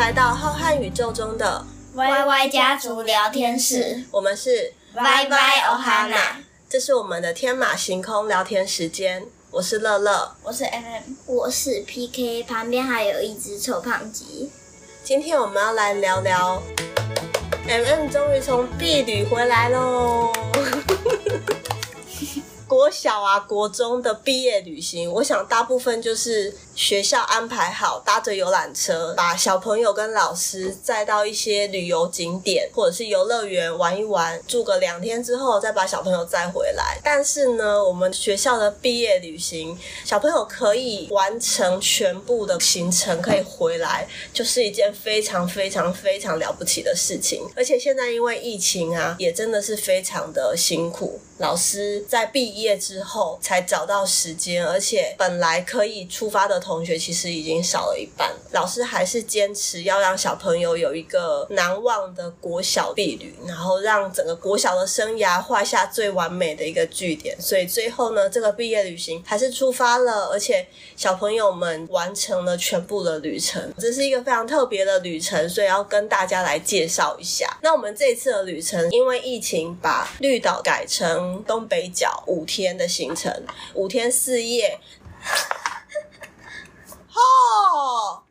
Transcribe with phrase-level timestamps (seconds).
[0.00, 1.62] 来到浩瀚宇宙中的
[1.94, 6.36] YY 家族聊天室，我们是 YY Ohana，
[6.70, 9.26] 这是我们的天马行空聊天时间。
[9.50, 14.50] 我是乐乐，我是 MM，我是 PK，旁边还有一只臭胖鸡。
[15.04, 16.62] 今天我们要来聊聊
[17.68, 20.32] ，MM 终于从毕旅回来喽。
[22.70, 37.00] 国小啊，国中的毕业旅行，我想大部分就是学校安排好，搭着游览车，把小朋友跟老师载到一些旅游景点或者是游乐园玩一玩，住个两天之后再把小朋友载回来。
[37.02, 47.42] 但是呢，我们学校的毕业旅行，小朋友可以完成全部的行程，可以回来，就是一件非常非常非常了不起的事情。
[47.56, 52.80] 而且现在因为疫情啊，也真的是非常的辛苦，老师在毕业。
[52.80, 58.32] 之后才找到时间，而且本来可以出发的同学其实已经少了一半。
[58.52, 67.38] 老师还是坚持要让小朋友有一个难忘的国小毕旅，然后让整个国小的生涯画下最完美的一个句点。
[67.38, 70.66] 所以最后呢，这个毕业旅行还是出发了，而且
[70.96, 73.72] 小朋友们完成了全部的旅程。
[73.78, 77.58] 这是一个非常特别的旅程，所以要跟大家来介绍一下。
[77.62, 83.32] 那我们这一次的旅程，因为疫情把绿岛改成东北角五天的行程，
[83.74, 84.80] 五天四夜。
[87.12, 88.22] 哦，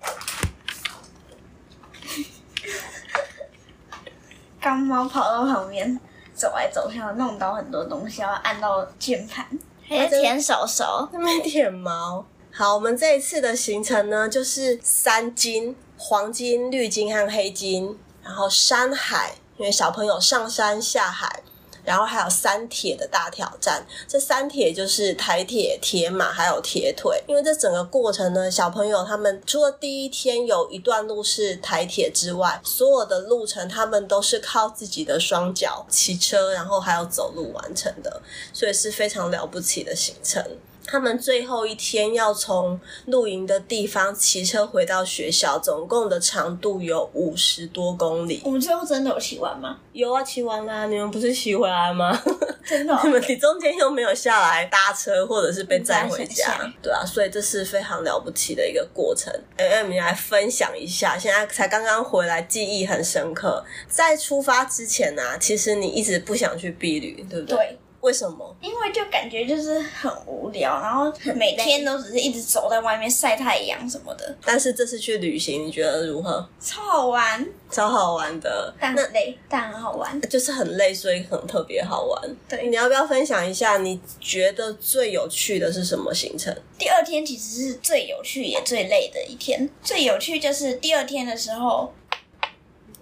[4.60, 6.00] 刚猫跑到旁边
[6.34, 9.46] 走来走去，弄到很多东西，要按到键盘，
[9.86, 12.24] 还要舔手手，那边舔毛。
[12.50, 21.42] 好，我们这一次的行程呢，就是三金：黄金、绿金和黑金，然后山海，因为小朋友上山下海。
[21.88, 27.18] 然后还有三铁的大挑战，这三铁就是台铁、铁马还有铁腿。
[27.26, 38.20] 因为这整个过程呢，小朋友他们除了第一天有一段路是台铁之外，所有的路程他们都是靠自己的双脚骑车，然后还有走路完成的，
[38.52, 40.44] 所以是非常了不起的行程。
[40.90, 48.40] 他们最后一天要从露营的地方骑车回到学校，总共的长度有五十多公里。
[48.42, 49.78] 我们最后真的有骑完吗？
[49.92, 50.86] 有啊，骑完啦！
[50.86, 52.18] 你们不是骑回来吗？
[52.64, 53.00] 真的哦？
[53.04, 56.58] 你们你中间又没有下来搭车，或者是被载回家？
[56.82, 59.30] 对啊，所以这是非常了不起的一个过程。
[59.58, 63.62] MM，你来分享一下，现在才刚刚回来，记忆很深刻。
[63.88, 67.56] 在出发之前呢，啊，其实你一直不想去避旅，对不对？
[67.56, 67.78] 对。
[68.00, 68.56] 为什么？
[68.60, 74.36] 因为就感觉就是很无聊，然后每天都只是一直走在外面晒太阳什么的。
[74.44, 76.48] 但是这次去旅行，你觉得如何？
[76.60, 78.72] 超好玩，超好玩的。
[78.78, 80.20] 但很累，但很好玩。
[80.22, 82.36] 就是很累，所以很特别好玩。
[82.48, 86.56] 对，你要不要分享一下你觉得最有趣的是什么行程？
[86.78, 89.68] 第二天其实是最有趣也最累的一天。
[89.82, 91.92] 最有趣就是第二天的时候，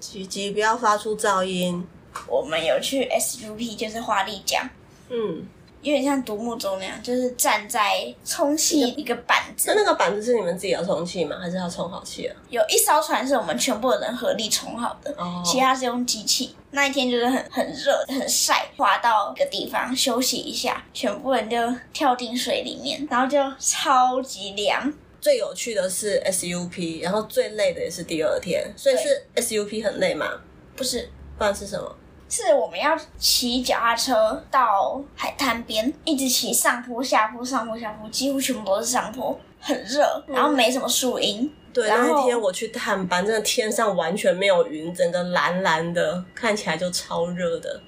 [0.00, 1.86] 吉吉不要发出噪音。
[2.26, 4.70] 我们有去 SUP，就是花立桨。
[5.08, 5.46] 嗯，
[5.82, 9.68] 有点像独木舟那样，就是站在充气一个板子。
[9.68, 11.36] 那那个板子是你们自己要充气吗？
[11.40, 12.36] 还是要充好气啊？
[12.48, 16.54] 有一艘船是我们全部的人合力充好的，哦、其他是用机器。
[16.72, 21.56] 那一天就是很很热、很晒，滑到一个地方休息一下，全部人就
[21.92, 24.92] 跳进水里面，然后就超级凉。
[25.18, 30.28] 最有趣的是 SUP，然后最累的也是第二天，所以是 SUP 很累吗？
[30.76, 31.08] 不是，
[31.38, 31.96] 不然是什么？
[32.28, 41.50] 是我们要骑脚踏车到海滩边，一直骑上坡下坡，上坡下坡，几乎全部都是上坡，很热，然后没什么树荫。
[41.72, 47.80] 对，那天我去探班，真的天上完全没有云，整个蓝蓝的，看起来就超热的。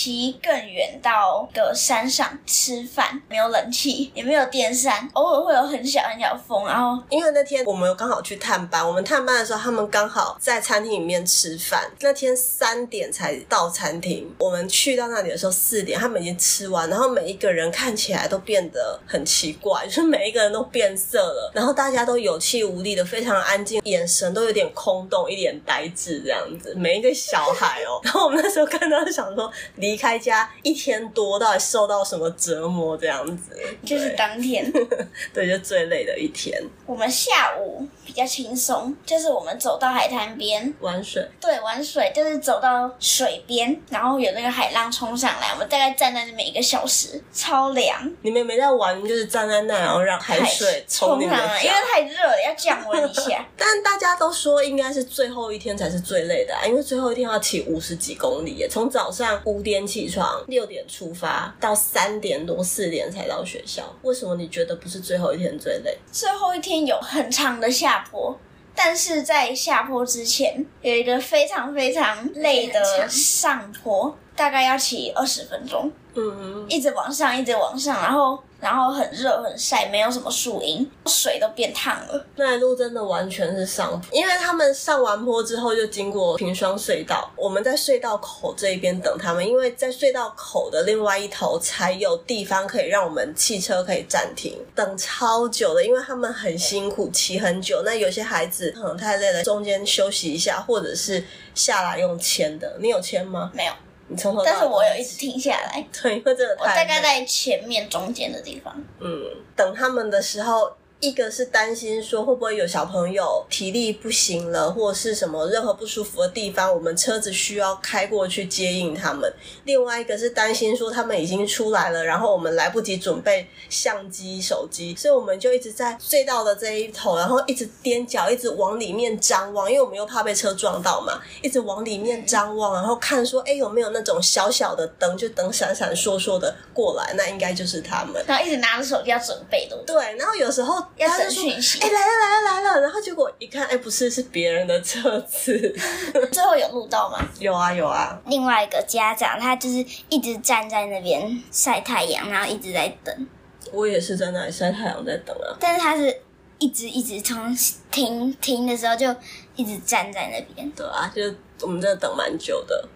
[0.00, 6.64] 骑更远到的山上吃饭，没有冷气，也没有电扇，偶尔会有很小很小风。
[6.64, 11.86] 然后因为那天我们刚好去探班，我们探班的时候，他们刚好在餐厅里面吃饭。
[12.00, 16.88] 那天三点才到餐厅，我们去到那里的时候四点，他们已经吃完。
[16.88, 26.74] 然后每一个人看起来都变得很奇怪，就是每一个人都变色了，然后大家都有气无力的，非常安静，眼神都有点空洞，一脸呆滞这样子。
[26.74, 29.52] 每一个小孩哦，然后我们那时候看到想说。
[29.76, 32.96] 离 开家一天多，到底受到什么折磨？
[32.96, 34.70] 这样子，就是当天，
[35.32, 36.60] 对，就最累的一天。
[36.86, 41.26] 我们下午比较轻松，就是我们走到海滩边玩水。
[41.40, 48.10] 对，玩水就是走到水边，然后有那个海浪冲上来，我们大概站在那边一个小时，超凉。
[48.22, 53.46] 你们没在玩，就是站在那，然后让海水冲上来，因为太热了，要降温一下。
[53.56, 63.82] 但大家都说应该是最后一天才是最累的啊，因为最后一天要骑五十几公里耶，从早上五点起床，六点出发，到三点多四点才到学校。
[64.02, 65.96] 为什么你觉得不是最后一天最累？
[66.10, 68.36] 最后一天有很长的下坡，
[68.74, 78.38] 但是在下坡之前有一个非常非常累的上坡，大概要骑二十分钟，嗯，一直往上，一直往上，然后。
[78.60, 82.26] 然后很热很晒，没有什么树荫，水都变烫了。
[82.36, 97.82] 那一路真的完全是上坡，因为他们上完坡之后就经过平双隧道，我们在隧道口这一边等他们，因为在隧道口的另外一头才有地方可以让我们汽车可以暂停，等超久的，因为他们很辛苦，骑很久。
[97.84, 101.24] 那有些孩子可能太累了，中间休息一下，或者是
[101.54, 102.76] 下来用签的。
[102.80, 103.50] 你有签吗？
[103.54, 103.72] 没有。
[104.10, 109.22] 你从头，但是我有一直停下来， 对，因为这个我大概在前面中间的地方，嗯，
[109.56, 110.70] 等他们的时候。
[111.00, 119.32] 一个是担心说会不会有小朋友体力不行了，或是什么任何不舒服的地方，我们车子需要开过去接应他们。
[119.64, 138.22] 另外一个是担心说他们已经出来了，然后我们来不及准备相机、手机，所以我们就一直在隧道的这一头，然后一直踮脚，一直往里面张望，因为我们又怕被车撞到嘛，一直往里面张望，然后看说，哎，有没有那种小小的灯，就灯闪闪烁烁的过来，那应该就是他们。
[138.26, 139.74] 然后一直拿着手机要准备的。
[139.86, 140.89] 对，然后有时候。
[140.96, 145.74] 要等讯息，哎、欸，来了来了来了，然后结果一看，哎、欸，不是，是别人的车子。
[146.30, 147.18] 最后有录到吗？
[147.38, 148.20] 有啊有啊。
[148.26, 153.28] 另外一个家长，他就是一直站在那边晒太阳，然后一直在等。
[153.72, 155.56] 我也是在那里晒太阳在等啊。
[155.58, 156.22] 但是他是
[156.58, 157.56] 一直一直从
[157.90, 159.14] 停停的时候就
[159.56, 160.70] 一直站在那边。
[160.72, 161.22] 对啊，就
[161.62, 162.88] 我们真的等蛮久的。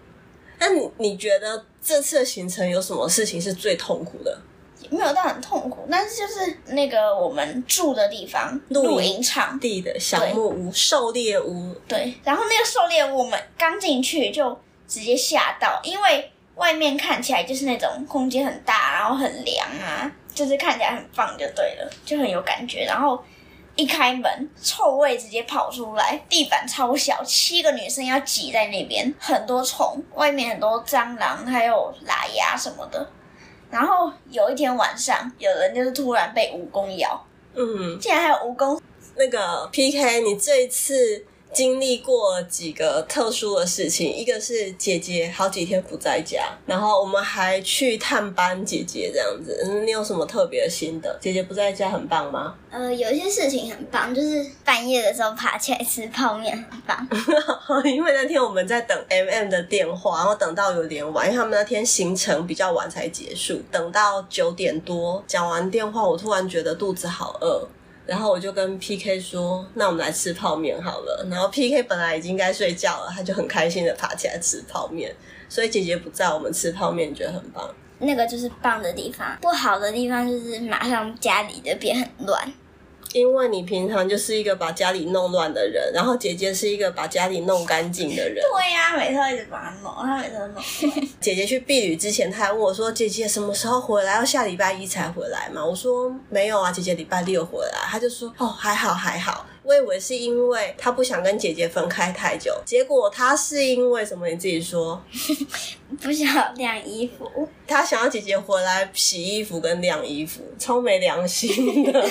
[0.59, 4.39] 那你你觉得这次的行程有什么事情是最痛苦的？
[4.91, 11.75] 没有到很痛苦，但是就是那个我们住的地方，露营场地的小木屋、狩猎屋。
[11.87, 22.85] 对，然后那个狩猎屋，我们刚进去就直接吓到，因为外面看起来就是那种空间很大，然后很凉啊，就是看起来很棒，就对了，就很有感觉。
[22.85, 23.21] 然后
[23.75, 33.09] 一开门，臭味直接跑出来，地板超小，七个女生要挤在那边，很多虫，外面很多蟑螂，还有喇牙什么的。
[33.69, 38.79] 然后有一天晚上，有人就是突然被蜈蚣咬，嗯，竟然还有蜈蚣。
[39.17, 41.25] 那个 PK，你这一次。
[41.55, 49.81] 经历过几个特殊的事情，一个是姐姐好几天不在家，然后我们还去探班姐姐这样子。
[49.85, 51.17] 你有什么特别的心得？
[51.21, 52.53] 姐姐不在家很棒吗？
[52.69, 57.07] 呃，有一些事情很棒，就是半夜的时候爬起来吃泡面很棒。
[57.85, 67.65] 因为那天我们在等 MM 的电话，然后等到有点晚，因为他们那天行程比较晚才结束，等到九点多讲完电话，我突然觉得肚子好饿。
[68.05, 75.15] 然后我就跟 PK 说：“那我们来吃泡面好了。”然后 PK 本来已经该睡觉了，他就很开心的爬起来吃泡面。
[75.49, 77.67] 所以姐姐不在，我们吃泡面觉得很棒。
[77.99, 82.53] 那个就是棒的地方，不好的地方就是马上家里就变很乱。
[83.15, 88.43] 因为你平常就是一个把家里弄乱的人，然后姐姐是一个把家里弄干净的人。
[88.43, 91.07] 对呀、啊，每次一直把它弄，她每次都弄。
[91.21, 94.15] 姐姐去避旅之前，她还问我说：“姐姐什么时候回来？
[94.15, 104.27] 要下礼拜一才回来嘛？”我说：“没有啊，姐姐礼拜六回来。”她就说：“哦，还好还好。”我以为是因为她不想跟姐姐分开太久，结果她是因为什么？
[104.27, 105.01] 你自己说。
[106.01, 107.47] 不想晾衣服。
[107.65, 112.09] 她想要姐姐回来洗衣服跟晾衣服，超没良心的。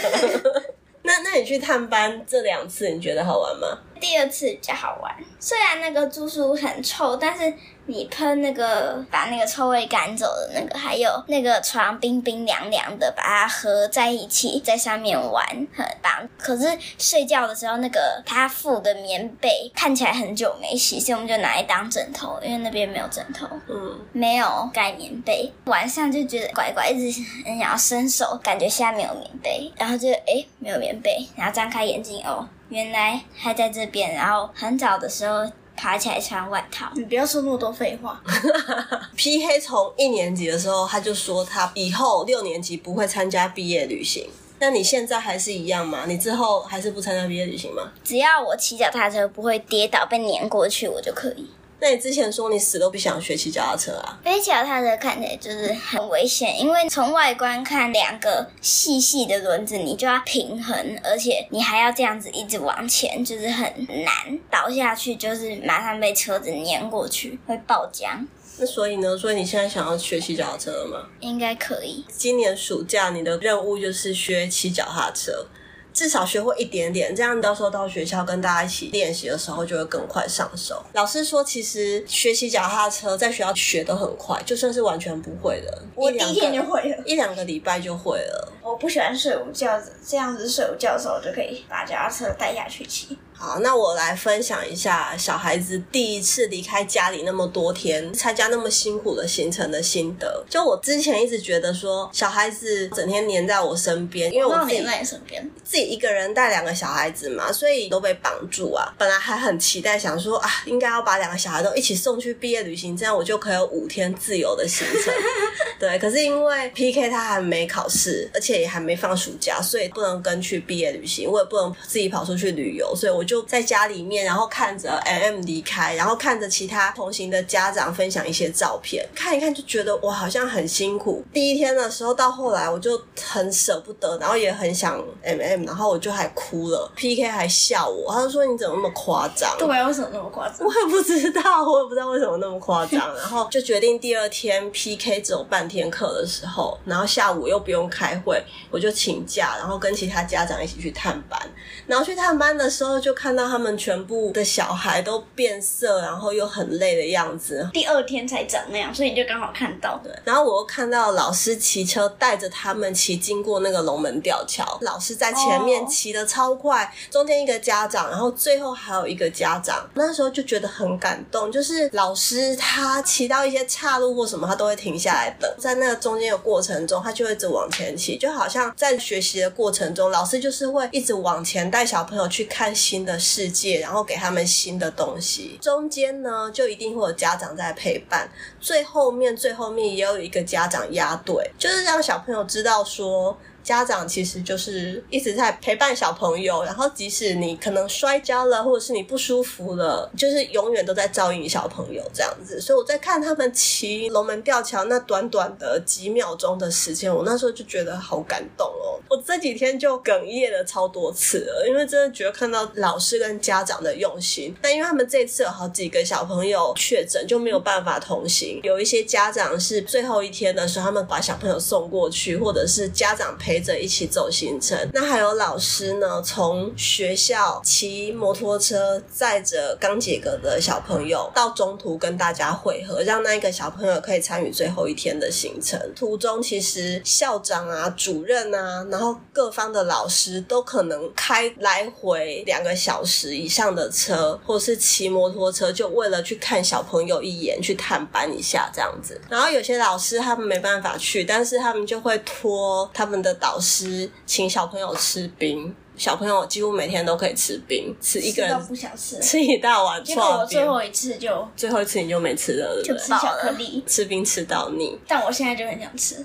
[1.07, 3.79] 那那你去探班这两次，你觉得好玩吗？
[4.01, 7.55] 第二次比较好玩，虽然那个住宿很臭，但是
[7.87, 16.29] 你喷那个把那个臭味赶走的那个，还有那个床冰冰凉凉的，把它合在一起，在上面玩很棒。
[16.38, 16.67] 可是
[16.99, 25.53] 睡觉的时候，那个他附的棉被看起来很久没洗，所以我们就拿来当枕头，因为那边没有枕头，嗯，没有盖棉被。
[25.67, 32.49] 晚上就觉得乖乖，一直很想要伸手，感觉下面有棉被，然后就诶没有棉被，然后张开眼睛哦。
[32.71, 36.90] 原来还在这边，然后很早的时候爬起来穿外套。
[36.95, 38.21] 你不要说那么多废话。
[39.16, 44.28] P 黑从一年级的时候他就说他以后六年级不会参加毕业旅行。
[44.61, 46.04] 那你现在还是一样吗？
[46.07, 47.83] 你之后还是不参加毕业旅行吗？
[48.02, 51.50] 只要我骑脚踏车不会跌倒被碾过去，我就可以。
[51.85, 54.19] 那你之前说你死都不想学骑脚踏车啊？
[54.25, 63.71] 飞脚踏车看起来就是很危险，因为从外观看，两个细细的轮子，你就要平衡，而且你还要这样子一直往前，就是很
[64.03, 64.41] 难。
[64.50, 68.26] 倒下去就是马上被车子碾过去，会爆浆。
[68.57, 69.19] 那所以呢？
[69.19, 71.07] 所以你现在想要学骑脚踏车了吗？
[71.21, 72.03] 应该可以。
[72.09, 75.47] 今年暑假你的任务就是学骑脚踏车。
[75.95, 80.85] 至少学会一点点，这样到时候到学校跟大家一起练习的时候，就会更快上手。
[80.93, 88.53] 老师说，其实学习脚踏车在学校学的很快，就算是完全不会的，我第一天就会了，一两个礼拜就会了。
[88.61, 93.17] 我不喜欢睡午觉，这样子睡午觉的时候，就可以把脚踏车带下去骑。
[93.37, 100.45] 好，那我来分享一下小孩子第一次离开家里那么多天，参加那么辛苦的行程的心得。
[100.49, 108.95] 就我之前一直觉得说，小孩子整天黏在我身边，因为我自己黏在你身边，自己一个人带两个小孩子嘛，所以都被绑住啊。
[108.97, 115.12] 本来还很期待，想说啊，应该要把两个小孩都一起送去毕业旅行，这样我就可以有五天自由的行程。
[115.79, 131.25] 对，可是因为 PK 他还没考试，而且也还没放暑假，所以不能跟去毕业旅行，我也不能自己跑出去旅游，所以我就在家里面，然后看着 MM 离开，然后看着其他同行的家长分享一些照片，看一看就觉得我，好像很辛苦。
[131.33, 136.90] 第一天的时候到后来，我就很舍不得，然后也很想 MM，然后我就还哭了。
[136.95, 139.57] PK 还笑我，他就说你怎么那么夸张？
[139.59, 140.66] 对啊，为什么那么夸张？
[140.66, 143.14] 我也不知道，我也不知道为什么那么夸张。
[143.16, 151.40] 然后就决定第二天 PK 只有半天课的时候，然后下午又不用开会，我就请假，然后跟其他家长一起去探班。
[151.87, 157.66] 然后去探班的时候，就看到他们全部的小孩都变色，然后又很累的样子。
[157.73, 159.99] 第二天才长那样，所以你就刚好看到。
[160.02, 169.88] 对，然后我又看到老师骑车带着他们骑经过那个龙门吊桥，老师在前面骑的超快，中间一个家长，然后最后还有一个家长。
[169.94, 185.59] 那时候就觉得很感动，就是老师他骑到一些岔路或什么，他都会停下来等，在那个中间的过程中，他就会一直往前骑，就好像在学习的过程中，老师就是会一直往前带小朋友去看新的世界，然后给他们新的东西。
[185.61, 188.29] 中间呢，就一定会有家长在陪伴，
[188.61, 193.37] 最后面最后面也有一个家长压队，就是让小朋友知道说。
[193.65, 202.61] 家长其实就是一直在陪伴小朋友，然后即使你可能摔跤了，或者是你不舒服了，就是永远都在照应小朋友这样子。
[202.61, 209.01] 所以我在看他们骑龙门吊桥那短短的几秒钟的时间，我那时候就觉得好感动哦。
[209.26, 214.54] 这几天就哽咽了超多次了，因为真的觉得看到老师跟家长的用心。
[214.62, 218.61] 但因为他们这次有好几个小朋友确诊，就没有办法同行。
[218.62, 223.64] 有一些家长是最后一天的时候，他们把小朋友送过去，或者是家长陪。
[223.64, 235.81] 着一起走行程，那还有老师呢，从学校骑摩托车载着刚解隔的小朋友到中途跟大家会合，让那一个小朋友可以参与最后一天的行程。
[235.97, 249.21] 途中其实校长啊、主任啊，然后各方的老师都可能开来回两个小时以上的车，或是骑摩托车，就为了去看小朋友一眼，去探班一下这样子。
[249.28, 253.35] 然后有些老师他们没办法去，但是他们就会托他们的。
[253.44, 260.02] 导师请小朋友吃冰，小朋友几乎每天都可以吃冰，吃一个人不想吃，吃一大碗。
[260.02, 264.99] 结果我最后一次就最后一次你就没吃了，就吃巧克力，吃冰吃到腻。
[265.06, 266.25] 但我现在就很想吃。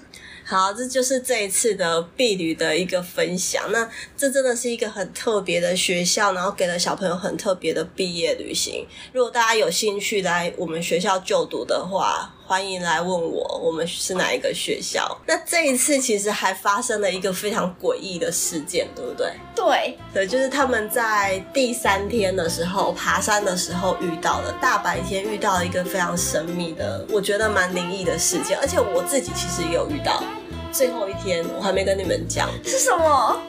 [0.50, 3.72] 好，这就是这一次的毕旅的一个分享。
[3.72, 3.88] 那
[4.18, 8.84] 这真的是一个很特别的学校，然后给了小朋友很特别的毕业旅行。
[9.14, 15.16] 如果大家有兴趣来我们学校就读的话，欢迎来问我，我们是哪一个学校？
[15.28, 19.32] 那这一次其实还发生了一个非常诡异的事件，对不对？
[19.56, 30.24] 对，对，就是他们在第三天的时候爬山的时候遇到了，大白天遇到了一个非常神秘的，我觉得蛮灵异的事件，而且我自己其实也有遇到。
[30.72, 33.40] 最后一天我还没跟你们讲是什么，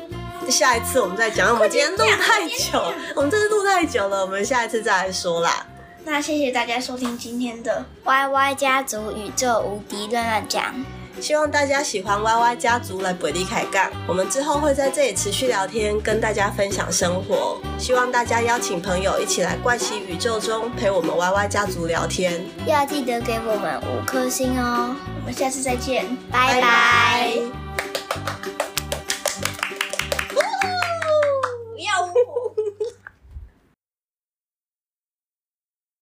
[0.49, 1.53] 下一次我们再讲。
[1.53, 5.67] 我们今天录太久，我们这次录太久了，我们下一次再来说啦。
[6.03, 10.75] 那谢谢大家收听今天的 YY 家族宇宙无敌乱乱讲，
[11.21, 13.91] 希望大家喜欢 YY 家族来本地开杠。
[14.09, 17.61] 我们之后会在这里持续聊天，跟大家分享生活。
[17.79, 24.97] 希望大家邀请朋友一起来怪奇宇宙中陪我们 YY 家族聊天，要记得给我们五颗星哦。
[25.33, 27.60] 下次再见拜拜。